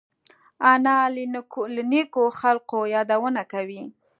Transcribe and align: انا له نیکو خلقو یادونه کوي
انا 0.71 0.97
له 1.15 1.81
نیکو 1.91 2.23
خلقو 2.39 2.79
یادونه 2.95 3.41
کوي 3.51 3.83